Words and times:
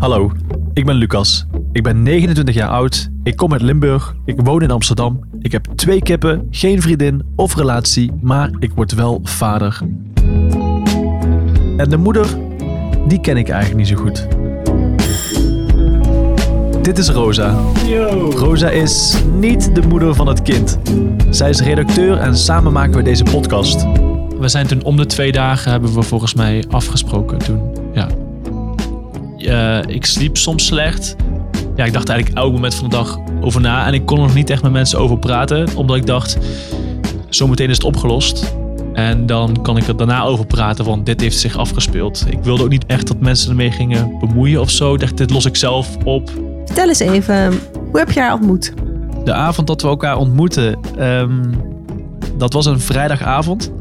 Hallo, 0.00 0.32
ik 0.72 0.86
ben 0.86 0.94
Lucas. 0.94 1.46
Ik 1.72 1.82
ben 1.82 2.02
29 2.02 2.54
jaar 2.54 2.68
oud. 2.68 3.08
Ik 3.22 3.36
kom 3.36 3.52
uit 3.52 3.62
Limburg. 3.62 4.14
Ik 4.24 4.40
woon 4.40 4.62
in 4.62 4.70
Amsterdam. 4.70 5.20
Ik 5.40 5.52
heb 5.52 5.66
twee 5.74 6.02
kippen, 6.02 6.46
geen 6.50 6.82
vriendin 6.82 7.22
of 7.36 7.56
relatie, 7.56 8.12
maar 8.20 8.50
ik 8.58 8.70
word 8.74 8.94
wel 8.94 9.20
vader. 9.22 9.80
En 11.76 11.90
de 11.90 11.96
moeder, 11.96 12.26
die 13.06 13.20
ken 13.20 13.36
ik 13.36 13.48
eigenlijk 13.48 13.76
niet 13.78 13.98
zo 13.98 14.02
goed. 14.02 14.26
Dit 16.84 16.98
is 16.98 17.08
Rosa. 17.08 17.54
Rosa 18.30 18.68
is 18.68 19.22
niet 19.34 19.74
de 19.74 19.82
moeder 19.88 20.14
van 20.14 20.26
het 20.26 20.42
kind. 20.42 20.78
Zij 21.30 21.50
is 21.50 21.60
redacteur 21.60 22.16
en 22.16 22.36
samen 22.36 22.72
maken 22.72 22.96
we 22.96 23.02
deze 23.02 23.24
podcast. 23.24 23.86
We 24.38 24.48
zijn 24.48 24.66
toen 24.66 24.82
om 24.82 24.96
de 24.96 25.06
twee 25.06 25.32
dagen 25.32 25.70
hebben 25.70 25.94
we 25.94 26.02
volgens 26.02 26.34
mij 26.34 26.64
afgesproken 26.68 27.38
toen. 27.38 27.60
Eh, 29.70 29.94
ik 29.94 30.06
sliep 30.06 30.36
soms 30.36 30.66
slecht. 30.66 31.16
Ja, 31.76 31.84
ik 31.84 31.92
dacht 31.92 32.08
eigenlijk 32.08 32.38
elk 32.38 32.52
moment 32.52 32.74
van 32.74 32.88
de 32.88 32.96
dag 32.96 33.18
over 33.40 33.60
na. 33.60 33.86
En 33.86 33.94
ik 33.94 34.06
kon 34.06 34.16
er 34.16 34.22
nog 34.22 34.34
niet 34.34 34.50
echt 34.50 34.62
met 34.62 34.72
mensen 34.72 34.98
over 34.98 35.18
praten. 35.18 35.76
Omdat 35.76 35.96
ik 35.96 36.06
dacht, 36.06 36.38
zometeen 37.28 37.68
is 37.68 37.76
het 37.76 37.84
opgelost. 37.84 38.54
En 38.92 39.26
dan 39.26 39.62
kan 39.62 39.76
ik 39.76 39.86
er 39.86 39.96
daarna 39.96 40.22
over 40.22 40.46
praten, 40.46 40.84
want 40.84 41.06
dit 41.06 41.20
heeft 41.20 41.38
zich 41.38 41.56
afgespeeld. 41.56 42.24
Ik 42.28 42.38
wilde 42.42 42.62
ook 42.62 42.68
niet 42.68 42.86
echt 42.86 43.06
dat 43.06 43.20
mensen 43.20 43.50
ermee 43.50 43.70
gingen 43.70 44.18
bemoeien 44.18 44.60
of 44.60 44.70
zo. 44.70 44.94
Ik 44.94 45.00
dacht, 45.00 45.16
dit 45.16 45.30
los 45.30 45.44
ik 45.44 45.56
zelf 45.56 45.96
op. 46.04 46.30
Vertel 46.64 46.88
eens 46.88 46.98
even, 46.98 47.58
hoe 47.90 47.98
heb 47.98 48.10
je 48.10 48.20
haar 48.20 48.32
ontmoet? 48.32 48.72
De 49.24 49.32
avond 49.32 49.66
dat 49.66 49.82
we 49.82 49.88
elkaar 49.88 50.16
ontmoetten, 50.16 50.78
ehm, 50.98 51.52
dat 52.36 52.52
was 52.52 52.66
een 52.66 52.80
vrijdagavond. 52.80 53.72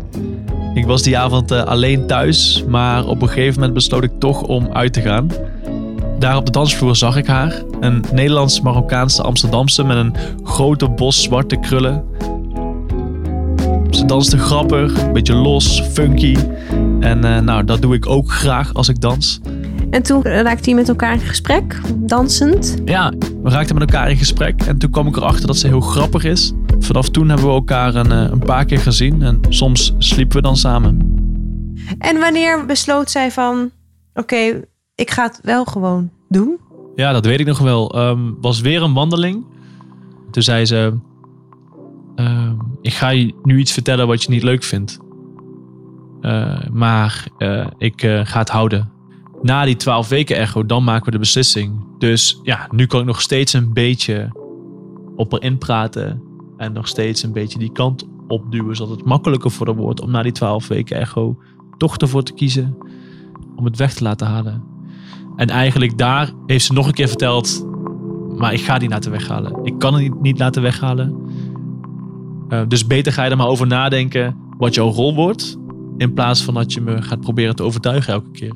Ik 0.73 0.85
was 0.85 1.02
die 1.02 1.17
avond 1.17 1.52
eh, 1.52 1.63
alleen 1.63 2.08
thuis, 2.08 2.63
maar 2.67 3.05
op 3.05 3.21
een 3.21 3.27
gegeven 3.27 3.53
moment 3.53 3.73
besloot 3.73 4.03
ik 4.03 4.11
toch 4.19 4.41
om 4.41 4.69
uit 4.73 4.94
te 4.94 5.02
gaan. 5.02 5.27
Daar 6.19 6.35
op 6.35 6.45
de 6.45 6.51
dansvloer 6.51 6.95
zag 6.95 7.15
ik 7.15 7.27
haar. 7.27 7.63
Een 7.79 8.03
Nederlands-Marokkaanse 8.11 9.23
Amsterdamse 9.23 9.83
met 9.83 9.97
een 9.97 10.16
grote 10.44 10.89
bos 10.89 11.23
zwarte 11.23 11.55
krullen. 11.55 12.03
Ze 13.89 14.05
danste 14.05 14.38
grappig, 14.38 15.02
een 15.02 15.13
beetje 15.13 15.35
los, 15.35 15.81
funky. 15.81 16.35
En 16.99 17.23
eh, 17.23 17.41
nou, 17.41 17.63
dat 17.63 17.81
doe 17.81 17.95
ik 17.95 18.07
ook 18.07 18.31
graag 18.31 18.73
als 18.73 18.89
ik 18.89 19.02
dans. 19.02 19.39
En 19.89 20.03
toen 20.03 20.23
raakte 20.23 20.69
je 20.69 20.75
met 20.75 20.89
elkaar 20.89 21.13
in 21.13 21.19
gesprek, 21.19 21.81
dansend. 21.95 22.77
Ja, 22.85 23.13
we 23.44 23.49
raakten 23.49 23.77
met 23.77 23.91
elkaar 23.91 24.09
in 24.09 24.17
gesprek 24.17 24.61
en 24.61 24.77
toen 24.77 24.91
kwam 24.91 25.07
ik 25.07 25.17
erachter 25.17 25.47
dat 25.47 25.57
ze 25.57 25.67
heel 25.67 25.81
grappig 25.81 26.23
is. 26.23 26.53
Vanaf 26.79 27.09
toen 27.09 27.29
hebben 27.29 27.47
we 27.47 27.53
elkaar 27.53 27.95
een, 27.95 28.11
eh, 28.11 28.31
een 28.31 28.39
paar 28.39 28.66
keer 28.66 28.79
gezien 28.79 29.22
en 29.22 29.39
soms 29.49 29.94
sliepen 29.97 30.35
we 30.35 30.41
dan 30.41 30.57
samen. 30.57 31.17
En 31.97 32.19
wanneer 32.19 32.66
besloot 32.66 33.09
zij 33.09 33.31
van, 33.31 33.72
oké, 34.13 34.61
ik 35.00 35.11
ga 35.11 35.23
het 35.23 35.39
wel 35.44 35.66
gewoon 35.66 36.09
doen? 36.30 36.58
Ja, 36.95 37.11
dat 37.11 37.25
weet 37.25 37.39
ik 37.39 37.45
nog 37.45 37.59
wel. 37.59 37.92
Ehm 37.92 38.31
was 38.42 38.61
weer 38.61 38.81
een 38.81 38.94
wandeling. 38.94 39.45
Toen 40.31 40.44
zei 40.44 40.66
ze, 40.66 40.97
ehm, 42.16 42.56
ik 42.81 42.94
ga 42.94 43.09
je 43.09 43.33
nu 43.44 43.59
iets 43.59 43.72
vertellen 43.72 44.08
wat 44.08 44.23
je 44.23 44.30
niet 44.30 44.44
leuk 44.44 44.64
vindt. 44.64 45.00
Eh, 46.22 46.67
maar 46.72 47.28
eh, 47.38 47.67
ik 47.78 48.02
eh, 48.02 48.22
ga 48.23 48.39
het 48.39 48.50
houden. 48.50 48.91
Na 49.41 49.66
die 49.66 49.75
twaalf 49.75 50.09
weken 50.09 50.38
echo, 50.38 50.66
dan 50.66 50.83
maken 50.83 51.06
we 51.06 51.11
de 51.11 51.19
beslissing. 51.19 51.97
Dus 51.97 52.39
ja, 52.44 52.67
nu 52.72 52.86
kan 52.86 53.00
ik 53.00 53.06
nog 53.06 53.22
steeds 53.22 53.53
een 53.53 53.73
beetje 53.73 54.30
op 55.16 55.34
erin 55.34 55.58
praten. 55.58 56.22
En 56.58 56.73
nog 56.73 56.88
steeds 56.88 57.23
een 57.23 57.34
beetje 57.34 57.59
die 57.59 57.72
kant 57.72 58.08
opduwen. 58.28 58.75
Zodat 58.75 58.97
het 58.97 59.06
makkelijker 59.06 59.52
voor 59.52 59.67
haar 59.67 59.75
wordt 59.75 60.02
om 60.02 60.11
na 60.11 60.22
die 60.22 60.31
twaalf 60.31 60.67
weken 60.67 60.97
echo 60.97 61.38
toch 61.78 61.97
ervoor 61.97 62.23
te 62.23 62.34
kiezen. 62.34 62.78
Om 63.56 63.66
het 63.66 63.78
weg 63.78 63.94
te 63.94 64.03
laten 64.03 64.28
halen. 64.28 64.69
En 65.39 65.49
eigenlijk 65.49 65.97
daar 65.97 66.31
heeft 66.45 66.65
ze 66.65 66.73
nog 66.73 66.87
een 66.87 66.93
keer 66.93 67.07
verteld. 67.07 67.65
Maar 68.37 68.53
ik 68.53 68.61
ga 68.61 68.77
die 68.77 68.89
laten 68.89 69.11
weghalen. 69.11 69.65
Ik 69.65 69.79
kan 69.79 69.93
het 69.93 70.21
niet, 70.21 70.39
laten 70.39 70.61
weghalen. 70.61 71.15
Eh, 72.50 72.61
dus 72.67 72.88
beter 72.88 73.13
ga 73.13 73.23
je 73.23 73.29
er 73.29 73.38
maar 73.38 73.47
over 73.47 73.67
nadenken 73.67 74.38
wat 74.57 74.73
jouw 74.73 74.89
rol 74.89 75.16
wordt. 75.16 75.57
In 75.97 76.13
plaats 76.13 76.44
van 76.44 76.53
dat 76.53 76.73
je 76.73 76.81
me 76.81 77.01
gaat 77.01 77.22
proberen 77.22 77.55
te 77.55 77.63
overtuigen 77.63 78.13
elke 78.13 78.31
keer. 78.31 78.53